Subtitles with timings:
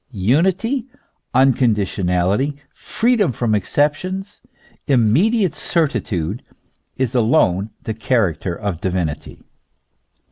[0.09, 0.87] Unity,
[1.35, 4.41] unconditionality, freedom from exceptions,
[4.87, 6.41] immediate certitude,
[6.97, 9.43] is alone the character of divinity.